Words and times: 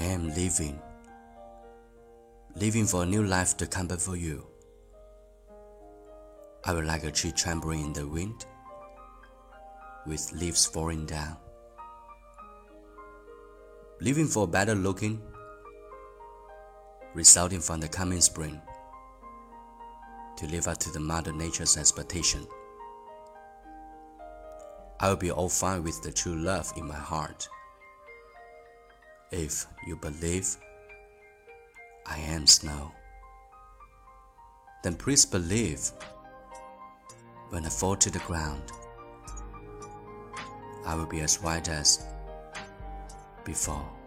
I 0.00 0.04
am 0.04 0.34
living, 0.34 0.80
living 2.56 2.86
for 2.86 3.02
a 3.02 3.06
new 3.06 3.22
life 3.22 3.58
to 3.58 3.66
come 3.66 3.86
before 3.86 4.16
you. 4.16 4.46
I 6.64 6.72
will 6.72 6.84
like 6.84 7.04
a 7.04 7.10
tree 7.10 7.32
trembling 7.32 7.84
in 7.84 7.92
the 7.92 8.08
wind, 8.08 8.46
with 10.06 10.32
leaves 10.32 10.64
falling 10.64 11.04
down. 11.04 11.36
Living 14.00 14.26
for 14.26 14.48
better 14.48 14.74
looking, 14.74 15.20
resulting 17.12 17.60
from 17.60 17.80
the 17.80 17.88
coming 17.88 18.22
spring, 18.22 18.58
to 20.38 20.46
live 20.46 20.66
up 20.66 20.78
to 20.78 20.90
the 20.92 21.00
Mother 21.00 21.34
Nature's 21.34 21.76
expectation. 21.76 22.46
I 24.98 25.10
will 25.10 25.16
be 25.16 25.30
all 25.30 25.50
fine 25.50 25.82
with 25.82 26.02
the 26.02 26.10
true 26.10 26.36
love 26.36 26.72
in 26.78 26.86
my 26.86 26.94
heart. 26.94 27.50
If 29.32 29.64
you 29.86 29.94
believe 29.94 30.56
I 32.04 32.18
am 32.18 32.48
snow, 32.48 32.90
then 34.82 34.96
please 34.96 35.24
believe 35.24 35.92
when 37.50 37.64
I 37.64 37.68
fall 37.68 37.94
to 37.94 38.10
the 38.10 38.18
ground, 38.20 38.72
I 40.84 40.96
will 40.96 41.06
be 41.06 41.20
as 41.20 41.40
white 41.40 41.68
as 41.68 42.04
before. 43.44 43.99